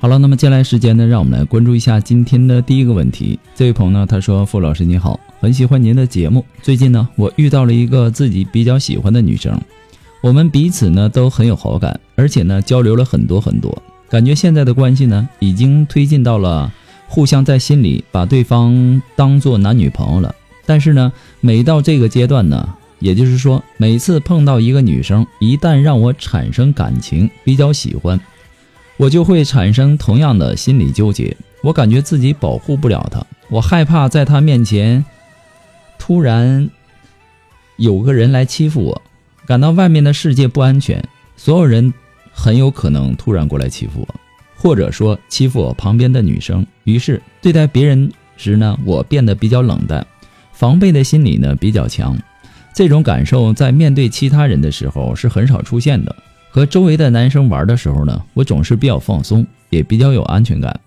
[0.00, 3.36] 好了，那么接下来时间呢，让我们来关注一下今天的第一个问题。
[3.56, 6.44] 这位朋友呢，他说：“傅老师你好，很喜欢您的节目。
[6.62, 9.60] 最近呢，我遇到了一个自己比较喜欢的女生，
[10.20, 13.76] 我们彼此呢都很有好感，而且呢交流了很多很多，
[14.08, 16.72] 感觉现在的关系呢已经推进到了
[17.08, 20.32] 互相在心里把对方当做男女朋友了。
[20.64, 28.20] 但是呢，每到这个阶段呢，也就是说，每次碰到一个女生，一旦让我产生感情，比较喜欢。”
[28.98, 35.04] 我就会产生同样的心理纠结，我感觉自己保护不了他，我害怕在他面前
[35.98, 36.68] 突然
[37.76, 39.02] 有个人来欺负我，
[39.46, 41.02] 感到外面的世界不安全，
[41.36, 41.94] 所有人
[42.32, 44.14] 很有可能突然过来欺负我，
[44.56, 46.66] 或者说欺负我旁边的女生。
[46.82, 50.04] 于是对待别人时呢，我变得比较冷淡，
[50.52, 52.18] 防备的心理呢比较强。
[52.74, 56.14] 这种感受在面对其他人的时候是很少出现的。
[56.58, 60.80] 和周围的男生玩的时候呢，我总是比较放松，也比较有安全感，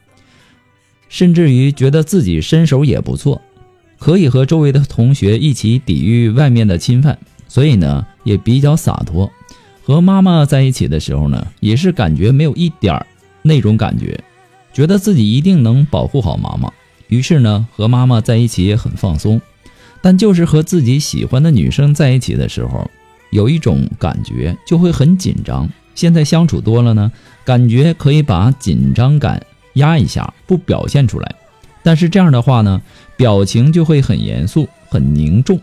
[1.07, 3.41] 甚至于觉得自己身手也不错，
[3.97, 9.31] 可以和周围的同学一起抵御外面的侵犯，所以呢也比较洒脱。
[9.81, 13.07] 和妈妈在一起的时候呢，也是感觉没有一点儿
[13.41, 14.21] 那种感觉，
[14.73, 16.69] 觉得自己一定能保护好妈妈，
[17.07, 19.41] 于是呢和妈妈在一起也很放松。
[20.01, 22.91] 但就是和自己喜欢的女生在一起的时候。
[23.31, 27.11] 有一种感觉就会很紧张，现在相处多了呢，
[27.43, 31.35] 感觉可以把紧张感压一下，不表现出来。
[31.83, 32.81] 但是这样的话呢，
[33.17, 35.59] 表情就会很严肃、很凝重。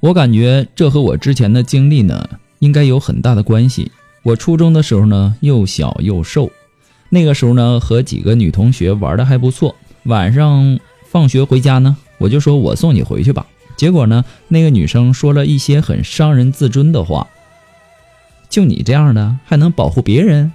[0.00, 2.28] 我感觉这和我之前的经历呢，
[2.60, 3.92] 应该有很大的关系。
[4.22, 6.50] 我初中的时候呢，又小又瘦，
[7.10, 9.74] 那个时候呢，和几个女同学玩的还不错。
[10.04, 10.78] 晚上
[11.08, 13.46] 放学回家呢，我就说我送你回去吧。
[13.76, 14.24] 结果呢？
[14.48, 17.26] 那个女生说了一些很伤人自尊的话。
[18.48, 20.52] 就你这样的，还能保护别人？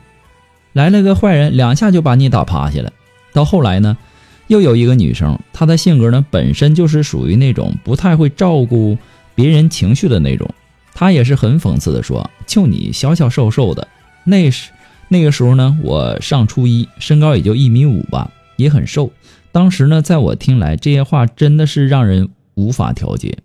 [0.73, 2.93] 来了个坏人，两下就把你打趴下了。
[3.33, 3.97] 到后来呢，
[4.45, 8.97] 又有一个女生，她的性格呢本身就是属于那种不太会照顾
[9.33, 10.47] 别人情绪的那种。
[10.93, 13.87] 她也是很讽刺的说：“就你小小瘦瘦的，
[14.23, 14.71] 那时
[15.07, 19.11] 那个时候呢，我上初一，身高也就一米五吧，也很瘦。
[19.51, 23.37] 当时呢，在我听来，这些话真的是让人。”无法调节，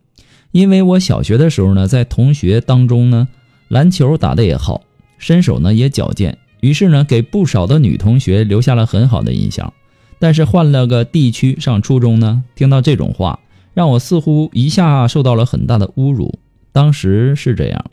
[0.50, 3.28] 因为我小学的时候呢，在同学当中呢，
[3.68, 4.82] 篮球打得也好，
[5.18, 9.72] 身手呢也矫健，于是呢，给不少的女同学留下了很好的印象。
[10.18, 13.38] 但是换了个地区上初中呢，听到这种话，
[13.74, 16.38] 让我似乎一下受到了很大的侮辱。
[16.72, 17.84] 当时是这样，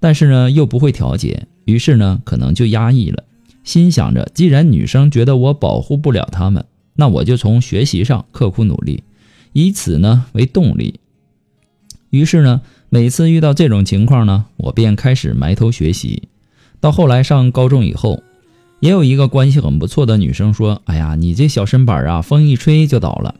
[0.00, 3.24] 但是呢，又不会调节，于是呢，可能就压抑了，
[3.64, 6.64] 心想着，既然女生觉得我保护不了她们，
[6.94, 9.02] 那我就从学习上刻苦努力。
[9.54, 10.98] 以此呢为动力，
[12.10, 16.24] 于是呢，每次遇到这种情况呢，我便开始埋头学习。
[16.80, 18.20] 到后来上高中以后，
[18.80, 23.36] 也有一个关系很不错的女生说：“哎呀，你这小身板啊，风一吹就倒了。”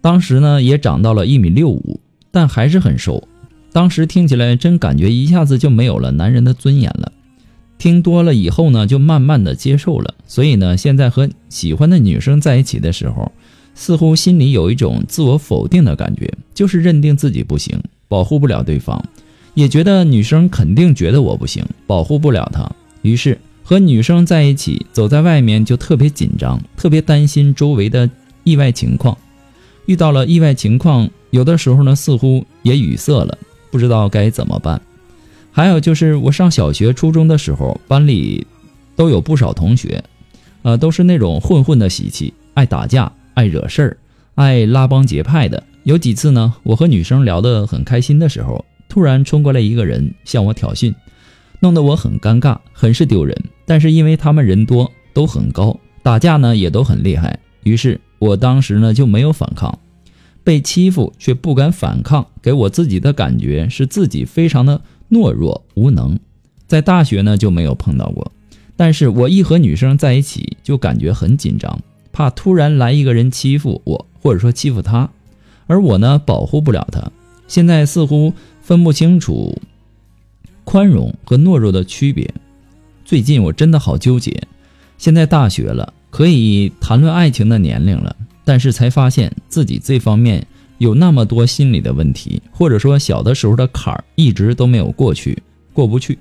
[0.00, 2.00] 当时呢，也长到了一米六五，
[2.30, 3.28] 但还是很瘦。
[3.70, 7.12] 当时听起来真感觉一下子就没有了男人的尊严了。
[7.76, 10.14] 听多了以后呢，就慢慢的接受了。
[10.26, 13.30] 所以呢，现在和喜欢的女生在一起的时候。
[13.74, 17.78] 似乎心里有一种自我否定的感觉，就是认定自己不行，
[18.08, 19.04] 保护不了对方，
[19.54, 22.70] 也觉得女生肯定觉得我不行，保护不了她。
[23.02, 28.08] 于是和女生在一起，走在外面就特别紧张，特别担心周围的
[28.44, 29.16] 意外情况。
[29.86, 33.36] 遇到了意外情况，有的时候呢，似乎也语塞了，
[33.70, 34.80] 不知道该怎么办。
[35.50, 38.46] 还有就是我上小学、初中的时候，班里
[38.96, 40.02] 都有不少同学，
[40.62, 43.12] 呃，都是那种混混的习气，爱打架。
[43.34, 43.96] 爱惹事儿，
[44.36, 45.62] 爱拉帮结派的。
[45.82, 50.94] 有几次呢，我和女生聊得很开心的时候，突然冲过来一个人向我挑衅，
[51.60, 53.36] 弄得我很尴尬，很是丢人。
[53.66, 59.78] 但是因为他们人多，都很高，打架呢也都很厉害，于是我当时呢就没有反抗，
[60.42, 66.18] 被欺负却不敢反抗，给我自己的感觉是自己非常的懦弱无能。
[66.66, 68.32] 在大学呢就没有碰到过，
[68.76, 71.78] 但是我一和女生在一起就感觉很紧张，
[72.14, 75.10] 怕突然来一个人欺负我，或者说欺负他，
[75.66, 77.10] 而我呢保护不了他。
[77.48, 78.32] 现在似乎
[78.62, 79.60] 分不清楚
[80.62, 82.32] 宽容和懦弱的区别。
[83.04, 84.42] 最近我真的好纠结。
[84.96, 88.14] 现在大学了，可以谈论爱情的年龄了，
[88.44, 90.46] 但是才发现自己这方面
[90.78, 96.16] 有那么多心理的问题，或者说小的时候的坎儿一直都没有过去，过不去，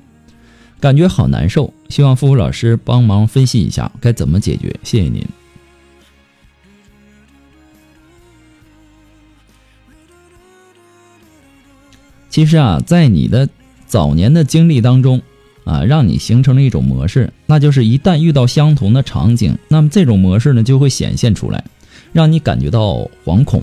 [0.79, 1.71] 感觉好难受。
[1.87, 5.23] 希望付付老师帮忙分析一下该怎么解决，谢谢您。
[12.33, 13.47] 其实啊，在你的
[13.85, 15.21] 早年的经历当中，
[15.65, 21.63] 啊，让你形成了一种模式，那就是一旦遇到相同的场景，那么这种模式呢就会显现出来，
[22.11, 23.61] 让你感觉到惶恐。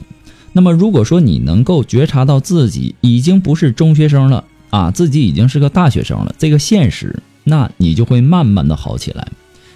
[0.52, 9.26] 那么如果说你能够觉察到自己已经不是中学生了啊，自己已经是个大学生了，这个现实，那你就会慢慢的好起来。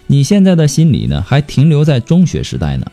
[0.06, 2.86] 你现在的心理呢还停留在中学时代呢，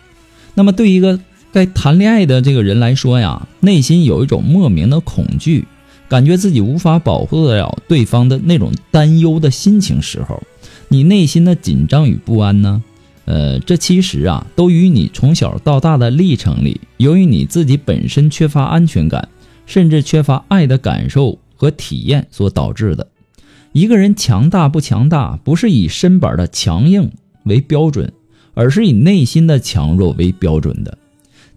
[0.56, 1.20] 那么对一个
[1.54, 5.68] 该谈恋爱的这个人来说呀，内心有一种莫名的恐惧。
[6.12, 10.44] 感觉自己无法保护得了对方的那种担忧的心情时候，
[10.90, 12.84] 你内心的紧张与不安呢？
[13.24, 19.30] 呃，这其实啊，都与你从小到大的历程里，由于你自己本身缺乏安全感，
[19.66, 23.08] 甚至缺乏爱的感受和体验所导致的。
[23.72, 27.10] 一个人强大不强大，不是以身板的强硬
[27.46, 28.12] 为标准，
[28.54, 30.98] 而是以内心的强弱为标准的。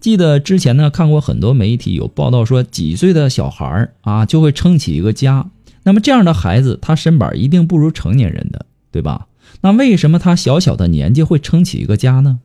[0.05, 5.49] 记得之前呢，看过很多媒体有报道说，几岁的小孩儿啊就会撑起一个家。
[5.81, 9.25] 那么这样的孩子，他身板一定不如成年人的，对吧？
[9.61, 12.39] 那为什么他小小的年纪会撑起一个家呢？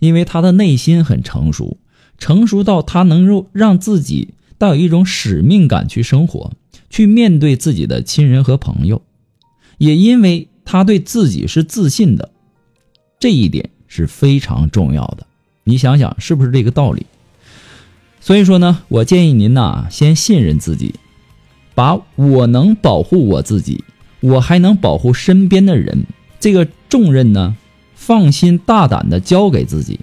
[0.00, 1.78] 因为他的内心很成熟，
[2.18, 6.52] 成熟到他能够让自己带有一种使命感去生活，
[6.90, 9.00] 去面对自己的亲人和朋友。
[9.78, 12.30] 也因为他对自己是自信的，
[13.18, 15.26] 这一点是非常重要的。
[15.70, 17.06] 你想想是不是这个道理？
[18.20, 20.96] 所以说呢，我建议您呐，先信任自己，
[21.74, 23.84] 把我能保护我自己，
[24.20, 26.04] 我还能保护身边的人
[26.40, 27.56] 这个重任呢，
[27.94, 30.00] 放心大胆的交给自己。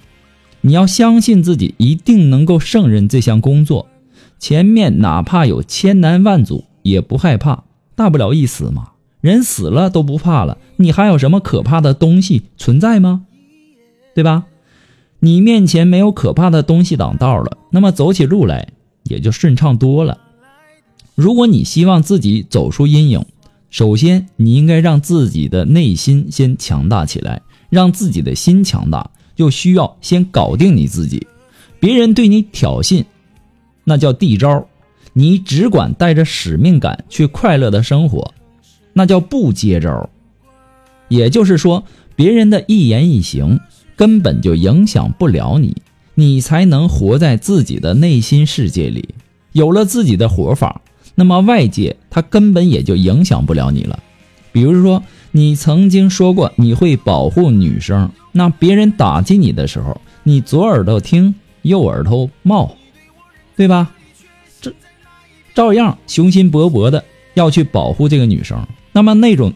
[0.62, 3.86] 你要相信自己一定能够胜任这项工作，
[4.38, 7.62] 前面哪怕有千难万阻也不害怕，
[7.94, 8.92] 大不了一死嘛。
[9.20, 13.26] 人死了都不怕了，你还有什么可怕的东西存在吗？
[14.14, 14.46] 对吧？
[15.20, 18.68] 你面前没有可怕的东西挡道了，那么走起路来
[19.04, 20.18] 也就顺畅多了。
[21.14, 23.24] 如果你希望自己走出阴影，
[23.70, 27.42] 首先你应该让自己的内心先强大起来。
[27.70, 31.26] 让自己的心强大，就需要先搞定你自己。
[31.78, 33.04] 别人对你挑衅，
[33.84, 34.66] 那叫地招；
[35.12, 38.32] 你只管带着使命感去快乐的生活，
[38.94, 40.08] 那叫不接招。
[41.08, 41.84] 也就是说，
[42.16, 43.60] 别人的一言一行。
[43.98, 45.76] 根本就影响不了你，
[46.14, 49.08] 你才能活在自己的内心世界里。
[49.50, 50.80] 有了自己的活法，
[51.16, 53.98] 那么外界它根本也就影响不了你了。
[54.52, 55.02] 比如说，
[55.32, 62.76] 你曾经说过你会保护女生，那别人打击你的时候，你左耳朵听，右耳朵冒，
[63.56, 63.90] 对吧？
[64.60, 64.72] 这
[65.56, 68.64] 照样雄心勃勃的要去保护这个女生。
[68.92, 69.52] 那么那种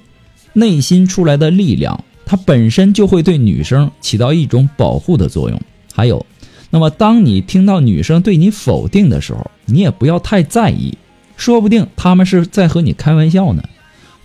[0.53, 2.03] 内心出来的力量。
[2.33, 5.61] 它本身就会对女生起到一种保护的作用。
[5.93, 6.25] 还有，
[6.71, 10.97] 那么当你听到女生对你否定的时候，你也不要太在意，
[11.37, 13.63] 说不定他们是在和你开玩笑呢，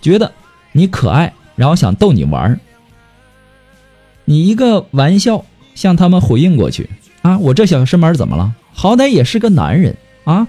[0.00, 0.32] 觉得
[0.72, 2.60] 你可爱，然后想逗你玩儿。
[4.24, 6.88] 你一个玩笑向他们回应过去
[7.20, 8.54] 啊，我这小身板怎么了？
[8.72, 10.48] 好歹也是个男人啊！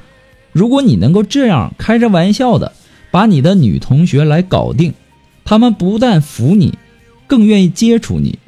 [0.53, 2.71] 如果你能够这样开着玩笑的
[3.11, 4.93] 把你的女同学来搞定，
[5.43, 6.77] 他们不但服你。
[7.29, 8.39] 更愿意接触你，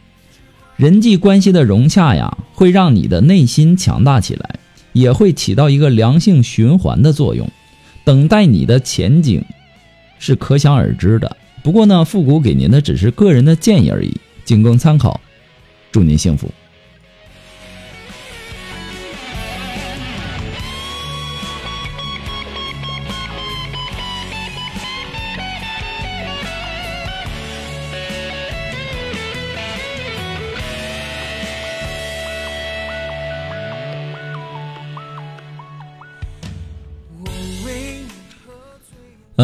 [0.76, 4.60] 人际关系的融洽呀，会让你的内心强大起来，
[4.92, 7.48] 也会起到一个良性循环的作用。
[8.04, 9.46] 等待你的前景
[10.18, 11.38] 是可想而知的。
[11.62, 15.22] 不过呢，复古给您的只是个人的建议而已，仅供参考。
[15.92, 16.52] 祝您幸福。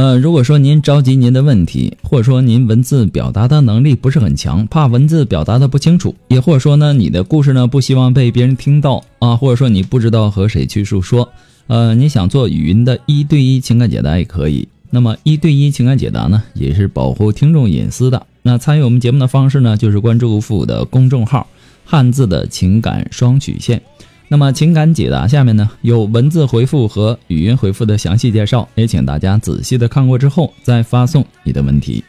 [0.07, 11.27] 呃，如果说您着急您的问题，或者说您文字表达的能力不是很强，怕文字表达的不清楚，也或者说呢你的故事呢不希望被别人听到啊，或者说你不知道和谁去诉说，
[11.67, 14.69] 呃，你想做语音的一对一情感解答也可以。
[14.91, 18.25] 那么一对一情感解答呢，也是保护听众隐私的。
[18.43, 21.47] 那参与我们节目的方式呢，就是关注付的公众号
[21.83, 23.81] “汉字的情感双曲线”。
[24.29, 32.03] 那么情感解答下面呢有文字回复和语音回复的详细介绍，也请大家仔细的看过之后再发送你的问题。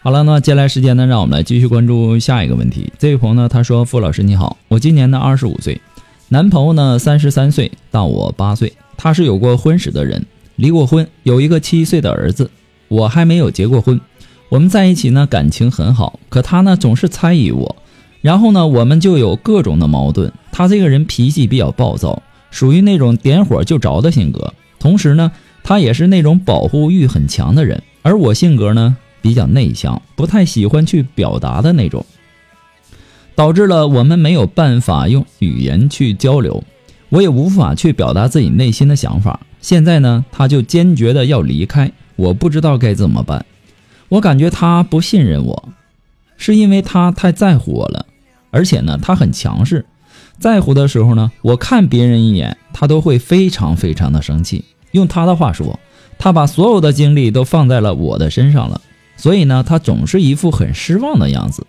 [0.00, 2.92] 好了，那接下来时间呢，让我们来继续关注下一个问题。
[2.98, 5.80] 这位朋友呢，他说：“傅老师你好，我今年呢二十五岁，
[6.28, 10.24] 男朋友呢三十三岁，大我八岁，他是有过婚史的人，
[10.56, 12.50] 离过婚，有一个七岁的儿子。
[12.88, 14.00] 我还没有结过婚，
[14.50, 17.76] 我们在一起呢感情很好，可他呢总是猜疑我。”
[18.22, 20.32] 然后呢，我们就有各种的矛盾。
[20.50, 24.54] 他这个人脾气比较暴躁，属于那种点火就着的性格。
[24.78, 27.82] 同时呢，他也是那种保护欲很强的人。
[28.02, 32.06] 而我性格呢比较内向，不太喜欢去表达的那种，
[33.34, 36.62] 导致了我们没有办法用语言去交流，
[37.08, 39.40] 我也无法去表达自己内心的想法。
[39.60, 43.44] 现在呢，他就坚决的要离开，我不知道该怎么办。
[44.08, 45.68] 我感觉他不信任我。
[46.40, 48.06] 是因为他太在乎我了，
[48.52, 49.84] 而且呢，他很强势，
[50.38, 54.64] 在乎的时候呢，我看别人一眼，他都会非常非常的生气。
[54.92, 55.78] 用他的话说，
[56.18, 58.80] 他把所有的精力都放在了我的身上了，
[59.16, 61.66] 所以呢，他总是一副很失望的样子。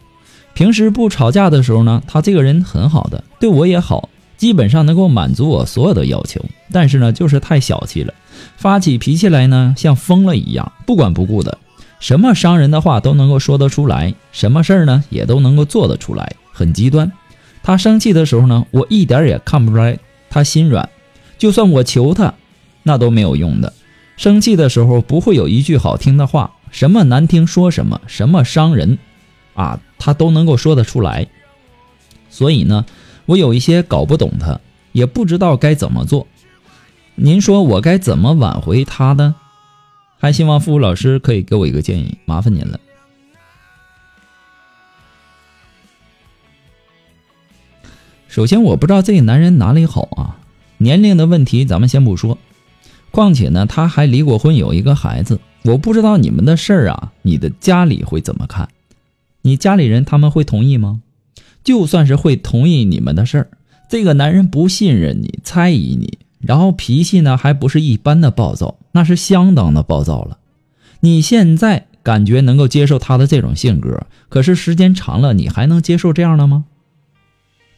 [0.53, 6.43] 平时不吵架的时候呢，他这个人很好的，对我也好，基本上能够满足我所有的要求。
[6.71, 8.13] 但是呢，就是太小气了，
[8.55, 11.57] 发起脾气来呢，像疯了一样，不管不顾的。
[11.99, 17.11] 什么伤人的话都能够说得出来，什么事儿呢也都能够做得出来，很极端。
[17.61, 19.99] 他生气的时候呢，我一点也看不出来
[20.29, 20.89] 他心软，
[21.37, 22.33] 就算我求他，
[22.83, 23.73] 那都没有用的。
[24.17, 28.97] 生气的时候不会有一句好听的话，什么难听说什么，什么伤人，
[29.53, 31.27] 啊，他都能够说得出来。
[32.29, 32.85] 所以呢，
[33.25, 34.59] 我有一些搞不懂他，
[34.91, 36.27] 也不知道该怎么做。
[37.15, 39.35] 您说我该怎么挽回他呢？
[40.19, 42.79] 还希望付老师可以给我一个建议，麻烦您了。
[48.29, 50.37] 首先，我不知道这个男人哪里好啊，
[50.77, 52.37] 年龄的问题咱们先不说，
[53.09, 55.39] 况且呢，他还离过婚，有一个孩子。
[55.63, 58.69] 我不知道你们的事儿啊，你的家里会怎么看？
[59.41, 61.01] 你家里人他们会同意吗？
[61.63, 63.49] 就算是会同意你们的事儿，
[63.89, 66.19] 这个男人不信任你，猜疑你。
[66.39, 70.37] 然后脾气呢，还不是一般的暴躁，那是相当的暴躁了。
[70.99, 76.65] 你现在感觉能够接受他的这种性格，可是时间长了，你还能接受这样的吗？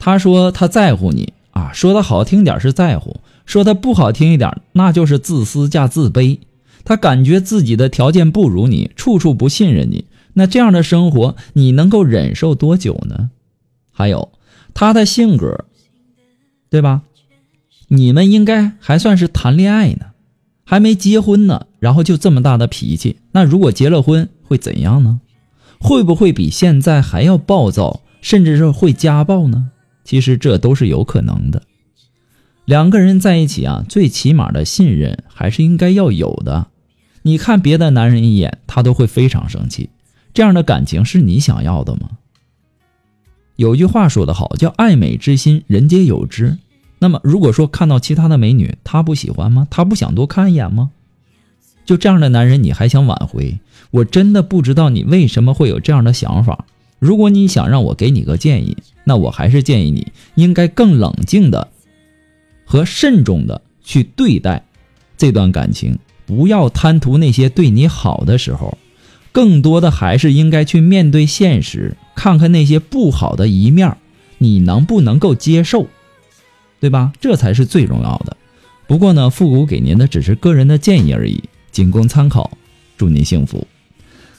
[0.04, 6.40] 他说他在乎你啊，说的好听点是在乎，说的不好听一点，那就是自私加自卑。
[6.84, 13.30] 他感觉自己的条件不如你，处处不信任你，那这样的生活你能够忍受多久呢？
[13.92, 14.32] 还有
[14.74, 15.66] 他的性格，
[16.72, 17.04] 对吧？
[17.90, 20.08] 你们应该还算是谈恋爱呢，
[20.66, 23.18] 还没结婚呢，然后就这么大的脾气。
[23.34, 25.22] 那如果结了婚会怎样呢？
[25.80, 29.70] 会不会比现在还要暴躁，甚至是会家暴呢？
[30.04, 31.64] 其实这都是有可能的。
[32.66, 36.68] 两个人在一起啊，最起码的信任还是应该要有的。
[37.24, 39.90] 你看别的男人一眼，他都会非常生气，
[40.34, 42.10] 这样的感情是你想要的吗？
[43.56, 46.58] 有句话说得好，叫爱美之心，人皆有之。
[47.00, 49.68] 那么，如果说看到其他的美女，他不喜欢吗？
[49.70, 50.92] 他不想多看一眼吗？
[51.84, 53.60] 就这样的男人，你还想挽回？
[53.92, 56.66] 我真的不知道你为什么会有这样的想法。
[57.00, 61.70] 如果你想让我给你个建议，那我还是建议你应该更冷静的
[62.66, 64.64] 和慎重的去对待
[65.18, 68.78] 这段感情，不要贪图那些对你好的时候，
[69.32, 73.98] 更多的还是应该去面对现实，看看那些不好的一面，
[74.38, 75.88] 你能不能够接受？
[76.80, 77.14] 对吧？
[77.22, 78.38] 这才是最重要的。
[78.88, 82.58] 不过呢，复古给您的只是个人的建议而已，仅供参考。
[82.98, 83.68] 祝您幸福。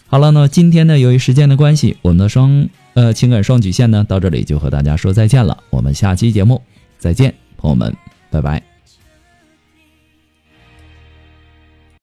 [0.07, 5.56] 好了，那今天呢，由于时间的关系，我们的双呃情感双曲线呢，到这里就和大家说再见了。
[5.70, 6.61] 我们下期节目
[6.99, 7.94] 再见，朋友们，
[8.30, 8.71] 拜拜。